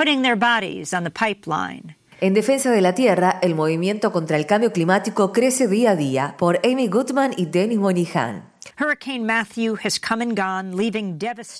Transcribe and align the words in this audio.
putting 0.00 0.22
their 0.22 0.34
bodies 0.34 0.94
on 0.94 1.04
the 1.04 1.10
pipeline. 1.10 1.94
En 2.22 2.32
defensa 2.32 2.70
de 2.70 2.80
la 2.80 2.94
Tierra, 2.94 3.38
el 3.42 3.54
movimiento 3.54 4.12
contra 4.12 4.38
el 4.38 4.46
cambio 4.46 4.72
climático 4.72 5.30
crece 5.30 5.68
día 5.68 5.90
a 5.90 5.96
día 5.96 6.36
por 6.38 6.58
Amy 6.64 6.88
Goodman 6.88 7.34
y 7.36 7.44
Dennis 7.44 7.78
Monihan. 7.78 8.49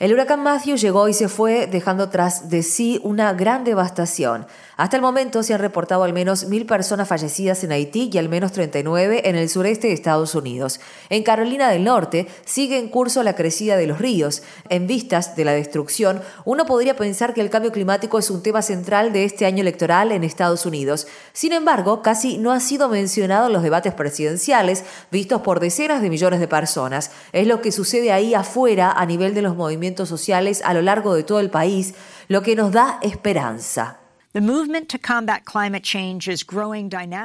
El 0.01 0.15
huracán 0.15 0.43
Matthew 0.43 0.77
llegó 0.77 1.07
y 1.07 1.13
se 1.13 1.29
fue, 1.29 1.67
dejando 1.67 2.09
tras 2.09 2.49
de 2.49 2.63
sí 2.63 2.99
una 3.03 3.35
gran 3.35 3.63
devastación. 3.63 4.47
Hasta 4.79 4.97
el 4.97 5.03
momento 5.03 5.43
se 5.43 5.53
han 5.53 5.61
reportado 5.61 6.03
al 6.03 6.15
menos 6.15 6.47
mil 6.47 6.65
personas 6.65 7.07
fallecidas 7.07 7.63
en 7.63 7.73
Haití 7.73 8.09
y 8.11 8.17
al 8.17 8.31
menos 8.31 8.53
39 8.53 9.29
en 9.29 9.37
el 9.37 9.51
sureste 9.51 9.89
de 9.89 9.93
Estados 9.93 10.35
Unidos. 10.35 10.81
En 11.11 11.23
Carolina 11.23 11.69
del 11.69 11.85
Norte 11.85 12.27
sigue 12.47 12.79
en 12.79 12.89
curso 12.89 13.23
la 13.23 13.37
crecida 13.37 13.77
de 13.77 13.87
los 13.87 13.99
ríos. 13.99 14.43
En 14.71 14.87
vistas 14.87 15.37
de 15.37 15.45
la 15.45 15.53
destrucción, 15.53 16.23
uno 16.47 16.65
podría 16.65 16.97
pensar 16.97 17.35
que 17.35 17.43
el 17.43 17.51
cambio 17.51 17.71
climático 17.71 18.19
es 18.19 18.31
un 18.31 18.43
tema 18.43 18.63
central 18.63 19.13
de 19.13 19.25
este 19.25 19.45
año 19.45 19.61
electoral 19.61 20.13
en 20.13 20.25
Estados 20.25 20.65
Unidos. 20.65 21.07
Sin 21.35 21.53
embargo, 21.53 22.01
casi 22.01 22.39
no 22.39 22.51
ha 22.51 22.61
sido 22.61 22.89
mencionado 22.89 23.49
en 23.49 23.53
los 23.53 23.63
debates 23.63 23.93
presidenciales 23.93 24.85
vistos 25.11 25.43
por 25.43 25.61
decenas 25.61 26.01
de 26.01 26.09
millones 26.09 26.41
de 26.41 26.49
personas. 26.49 27.10
Es 27.33 27.47
lo 27.47 27.61
que 27.61 27.73
sucede 27.73 28.13
ahí 28.13 28.35
afuera 28.35 28.93
a 28.93 29.07
nivel 29.07 29.35
de 29.35 29.43
los 29.43 29.57
movimientos 29.57 30.09
sociales 30.09 30.63
a 30.65 30.75
lo 30.75 30.83
largo 30.83 31.15
de 31.15 31.23
todo 31.23 31.41
el 31.41 31.51
país, 31.51 31.95
lo 32.29 32.43
que 32.43 32.57
nos 32.57 32.73
da 32.73 32.99
esperanza. 33.03 34.01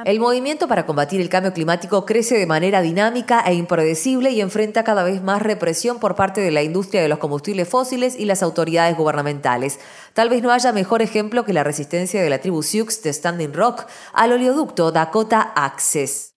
El 0.04 0.18
movimiento 0.18 0.66
para 0.66 0.86
combatir 0.86 1.20
el 1.20 1.28
cambio 1.28 1.52
climático 1.52 2.04
crece 2.04 2.36
de 2.36 2.46
manera 2.46 2.82
dinámica 2.82 3.44
e 3.46 3.54
impredecible 3.54 4.32
y 4.32 4.40
enfrenta 4.40 4.82
cada 4.82 5.04
vez 5.04 5.22
más 5.22 5.40
represión 5.40 6.00
por 6.00 6.16
parte 6.16 6.40
de 6.40 6.50
la 6.50 6.64
industria 6.64 7.00
de 7.00 7.08
los 7.08 7.20
combustibles 7.20 7.68
fósiles 7.68 8.18
y 8.18 8.24
las 8.24 8.42
autoridades 8.42 8.96
gubernamentales. 8.96 9.78
Tal 10.16 10.30
vez 10.30 10.42
no 10.42 10.50
haya 10.50 10.72
mejor 10.72 11.02
ejemplo 11.02 11.44
que 11.44 11.52
la 11.52 11.62
resistencia 11.62 12.22
de 12.22 12.30
la 12.30 12.40
tribu 12.40 12.62
Sioux 12.62 12.86
de 13.02 13.12
Standing 13.12 13.52
Rock 13.52 13.84
al 14.14 14.32
oleoducto 14.32 14.90
Dakota 14.90 15.42
Access. 15.42 16.36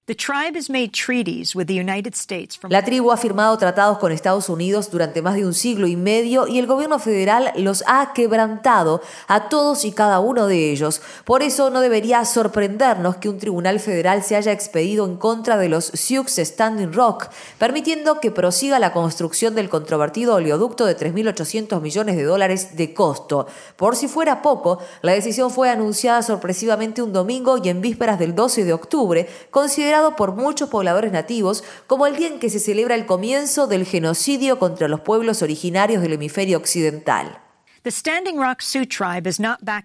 La 2.67 2.83
tribu 2.83 3.11
ha 3.11 3.17
firmado 3.17 3.55
tratados 3.59 3.99
con 3.99 4.11
Estados 4.11 4.49
Unidos 4.49 4.89
durante 4.89 5.21
más 5.21 5.35
de 5.35 5.45
un 5.45 5.53
siglo 5.53 5.85
y 5.85 5.95
medio 5.95 6.47
y 6.47 6.57
el 6.57 6.65
gobierno 6.65 6.97
federal 6.97 7.51
los 7.57 7.83
ha 7.85 8.11
quebrantado 8.13 9.03
a 9.27 9.49
todos 9.49 9.85
y 9.85 9.91
cada 9.91 10.19
uno 10.19 10.47
de 10.47 10.71
ellos. 10.71 11.03
Por 11.25 11.43
eso 11.43 11.69
no 11.69 11.79
debería 11.79 12.25
sorprendernos 12.25 13.17
que 13.17 13.29
un 13.29 13.37
tribunal 13.37 13.79
federal 13.79 14.23
se 14.23 14.35
haya 14.35 14.51
expedido 14.51 15.05
en 15.05 15.15
contra 15.15 15.57
de 15.57 15.69
los 15.69 15.85
Sioux 15.85 16.27
Standing 16.27 16.91
Rock, 16.91 17.27
permitiendo 17.59 18.19
que 18.19 18.31
prosiga 18.31 18.79
la 18.79 18.93
construcción 18.93 19.53
del 19.53 19.69
controvertido 19.69 20.33
oleoducto 20.33 20.87
de 20.87 20.97
3.800 20.97 21.81
millones 21.81 22.17
de 22.17 22.23
dólares 22.23 22.75
de 22.75 22.95
costo. 22.95 23.45
Por 23.75 23.95
si 23.95 24.07
fuera 24.07 24.41
poco, 24.41 24.79
la 25.01 25.13
decisión 25.13 25.51
fue 25.51 25.69
anunciada 25.69 26.21
sorpresivamente 26.21 27.01
un 27.01 27.13
domingo 27.13 27.57
y 27.63 27.69
en 27.69 27.81
vísperas 27.81 28.19
del 28.19 28.35
12 28.35 28.65
de 28.65 28.73
octubre, 28.73 29.27
considerado 29.51 30.15
por 30.15 30.35
muchos 30.35 30.69
pobladores 30.69 31.11
nativos 31.11 31.63
como 31.87 32.05
el 32.05 32.15
día 32.15 32.27
en 32.27 32.39
que 32.39 32.49
se 32.49 32.59
celebra 32.59 32.95
el 32.95 33.05
comienzo 33.05 33.67
del 33.67 33.85
genocidio 33.85 34.59
contra 34.59 34.87
los 34.87 35.01
pueblos 35.01 35.41
originarios 35.41 36.01
del 36.01 36.13
hemisferio 36.13 36.57
occidental. 36.57 37.48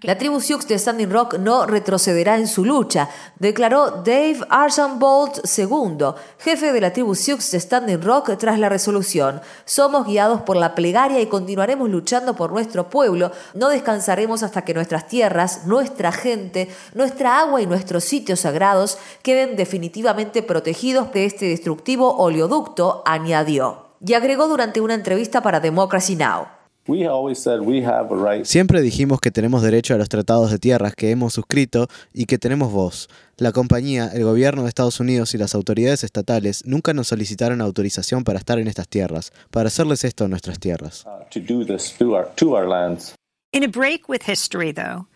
La 0.02 0.18
tribu 0.18 0.40
Sioux 0.40 0.66
de 0.66 0.78
Standing 0.78 1.10
Rock 1.10 1.38
no 1.38 1.64
retrocederá 1.64 2.38
en 2.38 2.48
su 2.48 2.64
lucha, 2.64 3.08
declaró 3.38 4.02
Dave 4.04 4.40
Archambault 4.48 5.40
II, 5.56 6.14
jefe 6.38 6.72
de 6.72 6.80
la 6.80 6.92
tribu 6.92 7.14
Sioux 7.14 7.38
de 7.52 7.60
Standing 7.60 8.02
Rock, 8.02 8.36
tras 8.36 8.58
la 8.58 8.68
resolución. 8.68 9.40
Somos 9.64 10.06
guiados 10.06 10.42
por 10.42 10.56
la 10.56 10.74
plegaria 10.74 11.20
y 11.20 11.26
continuaremos 11.26 11.88
luchando 11.88 12.34
por 12.34 12.50
nuestro 12.50 12.90
pueblo. 12.90 13.30
No 13.54 13.68
descansaremos 13.68 14.42
hasta 14.42 14.62
que 14.62 14.74
nuestras 14.74 15.06
tierras, 15.06 15.66
nuestra 15.66 16.10
gente, 16.10 16.68
nuestra 16.94 17.38
agua 17.38 17.62
y 17.62 17.66
nuestros 17.66 18.04
sitios 18.04 18.40
sagrados 18.40 18.98
queden 19.22 19.54
definitivamente 19.54 20.42
protegidos 20.42 21.12
de 21.12 21.26
este 21.26 21.46
destructivo 21.46 22.16
oleoducto, 22.16 23.02
añadió. 23.06 23.86
Y 24.04 24.14
agregó 24.14 24.48
durante 24.48 24.80
una 24.80 24.94
entrevista 24.94 25.42
para 25.42 25.60
Democracy 25.60 26.16
Now! 26.16 26.63
We 26.86 27.06
always 27.06 27.38
said 27.38 27.60
we 27.60 27.82
have 27.82 28.12
a 28.12 28.16
right 28.16 28.44
Siempre 28.44 28.82
dijimos 28.82 29.18
que 29.20 29.30
tenemos 29.30 29.62
derecho 29.62 29.94
a 29.94 29.96
los 29.96 30.10
tratados 30.10 30.50
de 30.50 30.58
tierras 30.58 30.94
que 30.94 31.10
hemos 31.10 31.32
suscrito 31.32 31.88
y 32.12 32.26
que 32.26 32.36
tenemos 32.36 32.72
voz. 32.72 33.08
La 33.38 33.52
compañía, 33.52 34.10
el 34.12 34.24
gobierno 34.24 34.62
de 34.64 34.68
Estados 34.68 35.00
Unidos 35.00 35.34
y 35.34 35.38
las 35.38 35.54
autoridades 35.54 36.04
estatales 36.04 36.62
nunca 36.66 36.92
nos 36.92 37.08
solicitaron 37.08 37.62
autorización 37.62 38.22
para 38.22 38.38
estar 38.38 38.58
en 38.58 38.68
estas 38.68 38.88
tierras, 38.88 39.32
para 39.50 39.68
hacerles 39.68 40.04
esto 40.04 40.26
a 40.26 40.28
nuestras 40.28 40.58
tierras. 40.58 41.06
to 41.30 41.40
do 41.40 41.64
this 41.64 41.94
to 41.98 42.14
our 42.14 42.28
to 42.36 42.54
our 42.54 42.68
lands. 42.68 43.14
in 43.52 43.62
a 43.62 43.68
break 43.68 44.08
with 44.08 44.22
history, 44.28 44.72
though, 44.72 45.06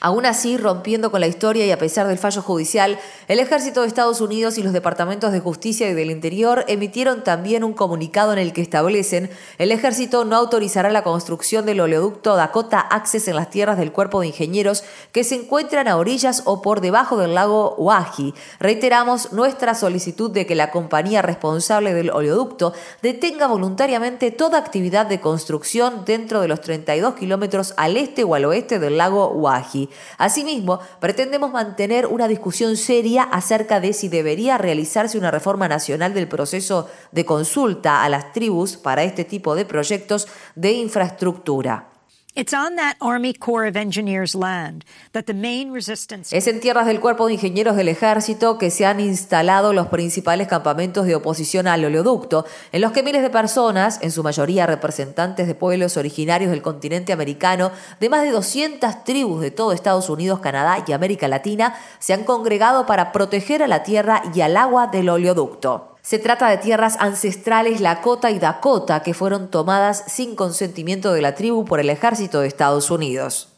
Aún 0.00 0.24
así, 0.24 0.56
rompiendo 0.56 1.10
con 1.10 1.20
la 1.20 1.26
historia 1.26 1.66
y 1.66 1.72
a 1.72 1.78
pesar 1.78 2.06
del 2.06 2.18
fallo 2.18 2.40
judicial, 2.40 2.96
el 3.26 3.40
ejército 3.40 3.82
de 3.82 3.88
Estados 3.88 4.20
Unidos 4.20 4.58
y 4.58 4.62
los 4.62 4.72
departamentos 4.72 5.32
de 5.32 5.40
justicia 5.40 5.90
y 5.90 5.94
del 5.94 6.12
interior 6.12 6.64
emitieron 6.68 7.24
también 7.24 7.64
un 7.64 7.72
comunicado 7.72 8.32
en 8.32 8.38
el 8.38 8.52
que 8.52 8.60
establecen 8.60 9.28
el 9.58 9.72
ejército 9.72 10.24
no 10.24 10.36
autorizará 10.36 10.90
la 10.90 11.02
construcción 11.02 11.66
del 11.66 11.80
oleoducto 11.80 12.36
Dakota 12.36 12.78
Access 12.78 13.26
en 13.26 13.34
las 13.34 13.50
tierras 13.50 13.76
del 13.76 13.90
cuerpo 13.90 14.20
de 14.20 14.28
ingenieros 14.28 14.84
que 15.10 15.24
se 15.24 15.34
encuentran 15.34 15.88
a 15.88 15.96
orillas 15.96 16.42
o 16.44 16.62
por 16.62 16.80
debajo 16.80 17.16
del 17.16 17.34
lago 17.34 17.74
Wahi. 17.76 18.34
Reiteramos 18.60 19.32
nuestra 19.32 19.74
solicitud 19.74 20.30
de 20.30 20.46
que 20.46 20.54
la 20.54 20.70
compañía 20.70 21.22
responsable 21.22 21.92
del 21.92 22.10
oleoducto 22.10 22.72
detenga 23.02 23.48
voluntariamente 23.48 24.30
toda 24.30 24.58
actividad 24.58 25.06
de 25.06 25.20
construcción 25.20 26.04
dentro 26.04 26.40
de 26.40 26.46
los 26.46 26.60
32 26.60 27.14
kilómetros 27.14 27.74
al 27.76 27.96
este 27.96 28.27
al 28.34 28.44
oeste 28.44 28.78
del 28.78 28.96
lago 28.96 29.28
Wahi. 29.28 29.88
Asimismo, 30.16 30.80
pretendemos 31.00 31.52
mantener 31.52 32.06
una 32.06 32.28
discusión 32.28 32.76
seria 32.76 33.22
acerca 33.22 33.80
de 33.80 33.92
si 33.92 34.08
debería 34.08 34.58
realizarse 34.58 35.18
una 35.18 35.30
reforma 35.30 35.68
nacional 35.68 36.14
del 36.14 36.28
proceso 36.28 36.88
de 37.12 37.24
consulta 37.24 38.04
a 38.04 38.08
las 38.08 38.32
tribus 38.32 38.76
para 38.76 39.02
este 39.02 39.24
tipo 39.24 39.54
de 39.54 39.64
proyectos 39.64 40.28
de 40.54 40.72
infraestructura. 40.72 41.97
It's 42.38 42.54
on 42.54 42.76
that 42.76 42.94
Army 43.00 43.34
Corps 43.34 43.66
of 43.66 43.74
Engineers 43.74 44.36
land 44.36 44.84
that 45.10 45.24
the 45.24 45.34
main 45.34 45.74
resistance 45.74 46.32
Es 46.32 46.46
en 46.46 46.60
tierras 46.60 46.86
del 46.86 47.00
Cuerpo 47.00 47.26
de 47.26 47.32
Ingenieros 47.32 47.74
del 47.74 47.88
Ejército 47.88 48.58
que 48.58 48.70
se 48.70 48.86
han 48.86 49.00
instalado 49.00 49.72
los 49.72 49.88
principales 49.88 50.46
campamentos 50.46 51.04
de 51.04 51.16
oposición 51.16 51.66
al 51.66 51.84
oleoducto, 51.84 52.46
en 52.70 52.80
los 52.80 52.92
que 52.92 53.02
miles 53.02 53.22
de 53.22 53.30
personas, 53.30 53.98
en 54.02 54.12
su 54.12 54.22
mayoría 54.22 54.68
representantes 54.68 55.48
de 55.48 55.56
pueblos 55.56 55.96
originarios 55.96 56.52
del 56.52 56.62
continente 56.62 57.12
americano, 57.12 57.72
de 57.98 58.08
más 58.08 58.22
de 58.22 58.30
200 58.30 59.02
tribus 59.02 59.40
de 59.40 59.50
todo 59.50 59.72
Estados 59.72 60.08
Unidos, 60.08 60.38
Canadá 60.38 60.84
y 60.86 60.92
América 60.92 61.26
Latina, 61.26 61.74
se 61.98 62.12
han 62.12 62.22
congregado 62.22 62.86
para 62.86 63.10
proteger 63.10 63.64
a 63.64 63.66
la 63.66 63.82
tierra 63.82 64.22
y 64.32 64.42
al 64.42 64.56
agua 64.56 64.86
del 64.86 65.08
oleoducto. 65.08 65.97
Se 66.08 66.18
trata 66.18 66.48
de 66.48 66.56
tierras 66.56 66.96
ancestrales 67.00 67.82
Lakota 67.82 68.30
y 68.30 68.38
Dakota 68.38 69.02
que 69.02 69.12
fueron 69.12 69.50
tomadas 69.50 70.04
sin 70.06 70.36
consentimiento 70.36 71.12
de 71.12 71.20
la 71.20 71.34
tribu 71.34 71.66
por 71.66 71.80
el 71.80 71.90
ejército 71.90 72.40
de 72.40 72.48
Estados 72.48 72.90
Unidos. 72.90 73.57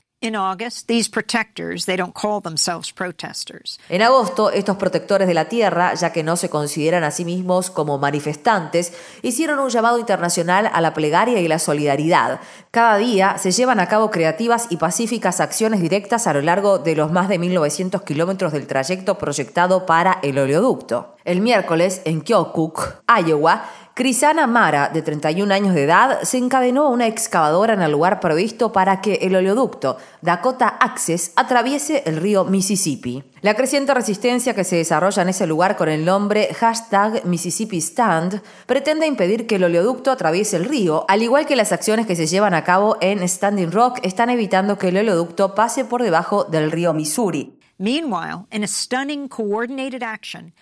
En 3.88 4.03
agosto, 4.03 4.50
estos 4.50 4.76
protectores 4.76 5.26
de 5.26 5.32
la 5.32 5.47
tierra, 5.47 5.94
ya 5.94 6.12
que 6.12 6.22
no 6.22 6.36
se 6.36 6.50
consideran 6.50 7.04
a 7.04 7.10
sí 7.10 7.25
mismos 7.25 7.70
como 7.70 7.97
manifestantes, 7.97 8.92
hicieron 9.22 9.60
un 9.60 9.70
llamado 9.70 9.98
internacional 9.98 10.70
a 10.70 10.82
la 10.82 10.92
plegaria 10.92 11.41
y 11.41 11.48
la 11.48 11.59
solidaridad. 11.59 12.41
Cada 12.70 12.98
día 12.98 13.38
se 13.38 13.50
llevan 13.50 13.80
a 13.80 13.88
cabo 13.88 14.10
creativas 14.10 14.66
y 14.69 14.76
pacíficas 14.76 15.41
acciones 15.41 15.80
directas 15.80 16.26
a 16.26 16.34
lo 16.34 16.42
largo 16.42 16.78
de 16.78 16.97
los 16.97 17.10
más 17.10 17.30
de 17.30 17.41
1.900 17.41 18.04
kilómetros 18.04 18.53
del 18.53 18.66
trayecto 18.66 19.16
proyectado 19.16 19.86
para 19.86 20.19
el 20.22 20.38
oleoducto. 20.38 21.16
El 21.25 21.41
miércoles, 21.41 22.03
en 22.04 22.20
Keokuk, 22.20 23.04
Iowa, 23.26 23.64
Crisana 24.00 24.47
Mara, 24.47 24.88
de 24.88 25.03
31 25.03 25.53
años 25.53 25.75
de 25.75 25.84
edad, 25.84 26.22
se 26.22 26.38
encadenó 26.38 26.87
a 26.87 26.88
una 26.88 27.06
excavadora 27.06 27.74
en 27.74 27.83
el 27.83 27.92
lugar 27.92 28.19
previsto 28.19 28.72
para 28.72 29.03
que 29.03 29.16
el 29.16 29.36
oleoducto 29.36 29.98
Dakota 30.22 30.69
Access 30.69 31.33
atraviese 31.36 32.03
el 32.07 32.16
río 32.16 32.47
Mississippi. 32.47 33.22
La 33.42 33.53
creciente 33.53 33.92
resistencia 33.92 34.54
que 34.54 34.65
se 34.65 34.77
desarrolla 34.77 35.21
en 35.21 35.28
ese 35.28 35.47
lugar 35.47 35.77
con 35.77 35.91
el 35.91 36.07
nombre 36.07 36.48
hashtag 36.54 37.27
Mississippi 37.27 37.77
Stand 37.77 38.41
pretende 38.65 39.07
impedir 39.07 39.47
que 39.47 39.57
el 39.57 39.65
oleoducto 39.65 40.10
atraviese 40.10 40.57
el 40.57 40.65
río, 40.65 41.04
al 41.07 41.22
igual 41.22 41.45
que 41.45 41.54
las 41.54 41.71
acciones 41.71 42.07
que 42.07 42.16
se 42.16 42.27
llevan 42.27 42.54
a 42.54 42.65
cabo 42.65 42.97
en 43.03 43.28
Standing 43.28 43.71
Rock 43.71 43.98
están 44.03 44.30
evitando 44.30 44.78
que 44.78 44.89
el 44.89 44.97
oleoducto 44.97 45.54
pase 45.54 45.84
por 45.84 46.03
debajo 46.03 46.45
del 46.45 46.72
río 46.72 46.95
Missouri. 46.95 47.59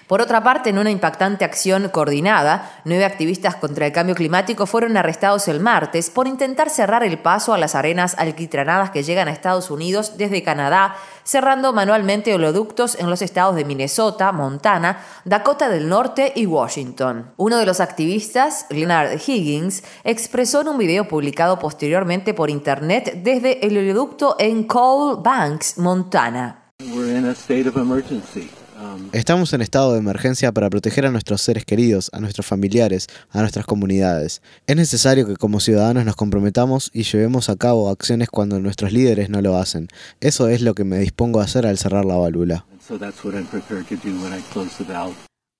Por 0.06 0.20
otra 0.20 0.44
parte, 0.44 0.70
en 0.70 0.78
una 0.78 0.92
impactante 0.92 1.44
acción 1.44 1.88
coordinada, 1.88 2.80
nueve 2.84 3.04
activistas 3.04 3.56
contra 3.56 3.86
el 3.86 3.92
cambio 3.92 4.14
climático 4.14 4.66
fueron 4.66 4.96
arrestados 4.96 5.48
el 5.48 5.58
martes 5.58 6.10
por 6.10 6.28
intentar 6.28 6.70
cerrar 6.70 7.02
el 7.02 7.18
paso 7.18 7.52
a 7.52 7.58
las 7.58 7.74
arenas 7.74 8.14
alquitranadas 8.18 8.90
que 8.90 9.02
llegan 9.02 9.26
a 9.26 9.32
Estados 9.32 9.68
Unidos 9.68 10.16
desde 10.16 10.44
Canadá, 10.44 10.94
cerrando 11.24 11.72
manualmente 11.72 12.32
oleoductos 12.32 12.94
en 13.00 13.10
los 13.10 13.20
estados 13.20 13.56
de 13.56 13.64
Minnesota, 13.64 14.30
Montana, 14.30 15.00
Dakota 15.24 15.68
del 15.68 15.88
Norte 15.88 16.32
y 16.36 16.46
Washington. 16.46 17.32
Uno 17.36 17.56
de 17.56 17.66
los 17.66 17.80
activistas, 17.80 18.66
Leonard 18.70 19.18
Higgins, 19.26 19.82
expresó 20.04 20.60
en 20.60 20.68
un 20.68 20.78
video 20.78 21.08
publicado 21.08 21.58
posteriormente 21.58 22.32
por 22.32 22.48
internet 22.48 23.22
desde 23.24 23.66
el 23.66 23.76
oleoducto 23.76 24.36
en 24.38 24.62
Coal 24.68 25.18
Banks, 25.20 25.78
Montana. 25.78 26.67
We're 26.80 27.16
in 27.18 27.24
a 27.24 27.32
state 27.32 27.68
of 27.68 27.76
emergency. 27.76 28.48
Um, 28.80 29.08
Estamos 29.12 29.52
en 29.52 29.62
estado 29.62 29.94
de 29.94 29.98
emergencia 29.98 30.52
para 30.52 30.70
proteger 30.70 31.06
a 31.06 31.10
nuestros 31.10 31.40
seres 31.42 31.64
queridos, 31.64 32.08
a 32.12 32.20
nuestros 32.20 32.46
familiares, 32.46 33.08
a 33.32 33.40
nuestras 33.40 33.66
comunidades. 33.66 34.42
Es 34.68 34.76
necesario 34.76 35.26
que 35.26 35.34
como 35.34 35.58
ciudadanos 35.58 36.04
nos 36.04 36.14
comprometamos 36.14 36.92
y 36.94 37.02
llevemos 37.02 37.48
a 37.48 37.56
cabo 37.56 37.88
acciones 37.90 38.28
cuando 38.28 38.60
nuestros 38.60 38.92
líderes 38.92 39.28
no 39.28 39.42
lo 39.42 39.56
hacen. 39.56 39.88
Eso 40.20 40.46
es 40.46 40.60
lo 40.62 40.74
que 40.74 40.84
me 40.84 40.98
dispongo 40.98 41.40
a 41.40 41.44
hacer 41.44 41.66
al 41.66 41.78
cerrar 41.78 42.04
la 42.04 42.14
válvula. 42.16 42.64
and 42.70 42.80
so 42.80 42.96
that's 42.96 43.24
what 43.24 43.34
I'm 43.34 43.46
prepared 43.48 43.88
to 43.88 43.96
do 43.96 44.14
when 44.22 44.32
I 44.32 44.40
close 44.52 44.76
the 44.78 44.84
valve. 44.84 45.16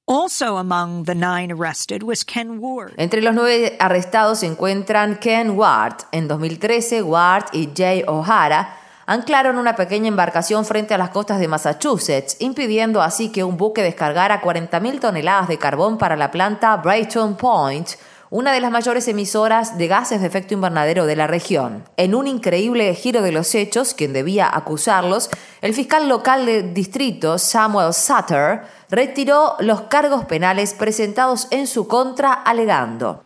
also 0.06 0.56
among 0.56 1.04
the 1.04 1.14
nine 1.14 1.50
arrested 1.52 2.02
was 2.04 2.24
Ken 2.24 2.60
Ward. 2.60 2.92
Entre 2.96 3.20
los 3.22 3.34
nueve 3.34 3.76
arrestados 3.80 4.38
se 4.38 4.46
encuentran 4.46 5.18
Ken 5.18 5.50
Ward. 5.50 6.04
En 6.12 6.28
2013, 6.28 7.02
Ward 7.02 7.46
y 7.52 7.70
Jay 7.76 8.04
O'Hara 8.06 8.77
anclaron 9.08 9.56
una 9.56 9.74
pequeña 9.74 10.08
embarcación 10.08 10.66
frente 10.66 10.92
a 10.92 10.98
las 10.98 11.08
costas 11.08 11.40
de 11.40 11.48
Massachusetts, 11.48 12.36
impidiendo 12.40 13.00
así 13.00 13.30
que 13.30 13.42
un 13.42 13.56
buque 13.56 13.82
descargara 13.82 14.42
40.000 14.42 15.00
toneladas 15.00 15.48
de 15.48 15.56
carbón 15.56 15.96
para 15.96 16.14
la 16.14 16.30
planta 16.30 16.76
Brighton 16.76 17.34
Point, 17.34 17.88
una 18.30 18.52
de 18.52 18.60
las 18.60 18.70
mayores 18.70 19.08
emisoras 19.08 19.78
de 19.78 19.88
gases 19.88 20.20
de 20.20 20.26
efecto 20.26 20.54
invernadero 20.54 21.06
de 21.06 21.16
la 21.16 21.26
región. 21.26 21.84
En 21.96 22.14
un 22.14 22.26
increíble 22.26 22.94
giro 22.94 23.22
de 23.22 23.32
los 23.32 23.54
hechos, 23.54 23.94
quien 23.94 24.12
debía 24.12 24.48
acusarlos, 24.52 25.30
el 25.62 25.74
fiscal 25.74 26.08
local 26.08 26.46
del 26.46 26.74
distrito, 26.74 27.38
Samuel 27.38 27.94
Sutter, 27.94 28.62
retiró 28.90 29.56
los 29.60 29.82
cargos 29.82 30.24
penales 30.24 30.74
presentados 30.74 31.48
en 31.50 31.66
su 31.66 31.88
contra, 31.88 32.32
alegando. 32.32 33.24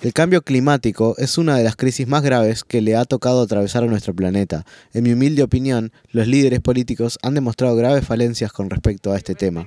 El 0.00 0.12
cambio 0.12 0.42
climático 0.42 1.14
es 1.18 1.38
una 1.38 1.56
de 1.56 1.64
las 1.64 1.76
crisis 1.76 2.06
más 2.08 2.22
graves 2.22 2.64
que 2.64 2.80
le 2.80 2.96
ha 2.96 3.04
tocado 3.04 3.42
atravesar 3.42 3.84
a 3.84 3.86
nuestro 3.86 4.14
planeta. 4.14 4.64
En 4.92 5.04
mi 5.04 5.12
humilde 5.12 5.42
opinión, 5.42 5.92
los 6.10 6.26
líderes 6.26 6.60
políticos 6.60 7.18
han 7.22 7.34
demostrado 7.34 7.76
graves 7.76 8.06
falencias 8.06 8.52
con 8.52 8.70
respecto 8.70 9.12
a 9.12 9.16
este 9.16 9.34
tema. 9.34 9.66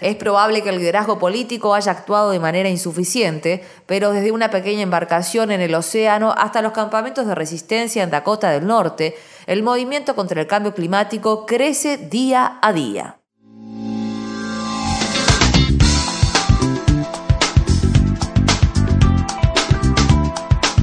Es 0.00 0.16
probable 0.16 0.62
que 0.62 0.70
el 0.70 0.78
liderazgo 0.78 1.18
político 1.18 1.74
haya 1.74 1.92
actuado 1.92 2.30
de 2.30 2.38
manera 2.38 2.68
insuficiente, 2.68 3.64
pero 3.86 4.12
desde 4.12 4.32
una 4.32 4.50
pequeña 4.50 4.82
embarcación 4.82 5.50
en 5.50 5.60
el 5.60 5.74
océano 5.74 6.34
hasta 6.36 6.62
los 6.62 6.72
campamentos 6.72 7.26
de 7.26 7.34
resistencia 7.34 8.02
en 8.02 8.10
Dakota 8.10 8.50
del 8.50 8.66
Norte, 8.66 9.16
el 9.46 9.62
movimiento 9.62 10.14
contra 10.14 10.40
el 10.40 10.46
cambio 10.46 10.74
climático 10.74 11.46
crece 11.46 11.96
día 11.98 12.58
a 12.62 12.72
día. 12.72 13.17